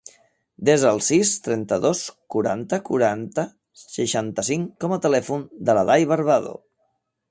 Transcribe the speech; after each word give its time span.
Desa 0.69 0.87
el 0.95 1.01
sis, 1.07 1.33
trenta-dos, 1.47 2.01
quaranta, 2.37 2.81
quaranta, 2.89 3.47
seixanta-cinc 3.85 4.77
com 4.85 5.01
a 5.01 5.03
telèfon 5.09 5.49
de 5.71 5.81
l'Aday 5.81 6.13
Barbado. 6.17 6.61